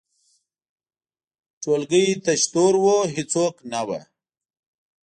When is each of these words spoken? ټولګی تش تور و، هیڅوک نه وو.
ټولګی 1.61 2.05
تش 2.23 2.41
تور 2.53 2.73
و، 2.83 2.87
هیڅوک 3.13 3.55
نه 3.71 3.81
وو. 3.87 3.99